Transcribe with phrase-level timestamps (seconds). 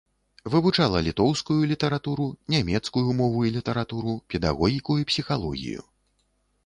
[0.53, 5.81] Вывучала літоўскую літаратуру, нямецкую мову і літаратуру, педагогіку і псіхалогію.